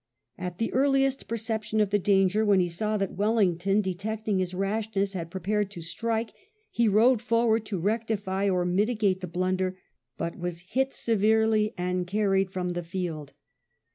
At 0.39 0.57
the 0.57 0.73
earliest 0.73 1.27
perception 1.27 1.79
of 1.79 1.91
the 1.91 1.99
danger, 1.99 2.43
when 2.43 2.59
he 2.59 2.67
saw 2.67 2.97
that 2.97 3.11
Wellington, 3.13 3.81
detecting 3.81 4.39
his 4.39 4.55
rashness, 4.55 5.13
had 5.13 5.29
prepared 5.29 5.69
to 5.69 5.81
strike, 5.81 6.33
he 6.71 6.87
rode 6.87 7.21
forward 7.21 7.67
to 7.67 7.77
rectify 7.77 8.49
or 8.49 8.65
mitigate 8.65 9.21
the 9.21 9.27
blunder, 9.27 9.77
but 10.17 10.39
was 10.39 10.61
hit 10.61 10.91
severely 10.91 11.75
and 11.77 12.07
carried 12.07 12.49
from 12.49 12.69
the 12.71 12.81
field. 12.81 13.33